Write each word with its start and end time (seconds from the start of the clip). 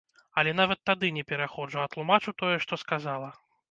Але 0.41 0.53
нават 0.59 0.81
тады 0.91 1.13
не 1.19 1.25
пераходжу, 1.33 1.79
а 1.85 1.87
тлумачу 1.95 2.37
тое, 2.43 2.55
што 2.69 2.85
сказала. 2.87 3.29